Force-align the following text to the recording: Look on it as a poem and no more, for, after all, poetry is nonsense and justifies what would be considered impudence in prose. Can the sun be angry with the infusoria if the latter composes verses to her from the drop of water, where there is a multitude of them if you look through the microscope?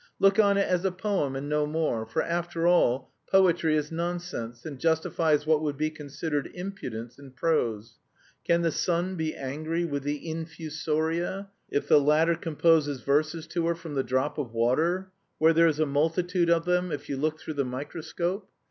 Look 0.17 0.39
on 0.39 0.57
it 0.57 0.67
as 0.67 0.83
a 0.83 0.91
poem 0.91 1.35
and 1.35 1.47
no 1.47 1.67
more, 1.67 2.07
for, 2.07 2.23
after 2.23 2.65
all, 2.65 3.11
poetry 3.29 3.77
is 3.77 3.91
nonsense 3.91 4.65
and 4.65 4.79
justifies 4.79 5.45
what 5.45 5.61
would 5.61 5.77
be 5.77 5.91
considered 5.91 6.49
impudence 6.55 7.19
in 7.19 7.29
prose. 7.33 7.99
Can 8.43 8.63
the 8.63 8.71
sun 8.71 9.13
be 9.15 9.35
angry 9.35 9.85
with 9.85 10.01
the 10.01 10.27
infusoria 10.27 11.51
if 11.69 11.87
the 11.87 12.01
latter 12.01 12.33
composes 12.33 13.01
verses 13.01 13.45
to 13.49 13.67
her 13.67 13.75
from 13.75 13.93
the 13.93 14.01
drop 14.03 14.39
of 14.39 14.53
water, 14.53 15.11
where 15.37 15.53
there 15.53 15.67
is 15.67 15.79
a 15.79 15.85
multitude 15.85 16.49
of 16.49 16.65
them 16.65 16.91
if 16.91 17.07
you 17.07 17.15
look 17.15 17.39
through 17.39 17.53
the 17.53 17.63
microscope? 17.63 18.49